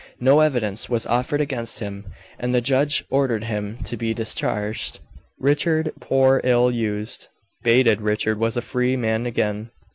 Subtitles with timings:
[0.19, 2.07] No evidence was offered against him,
[2.39, 4.99] and the judge ordered him to be discharged.
[5.37, 7.27] Richard, poor, ill used,
[7.61, 9.69] baited Richard was a free man again.